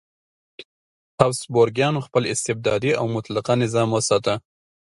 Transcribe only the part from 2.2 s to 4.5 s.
استبدادي او مطلقه نظام وساته.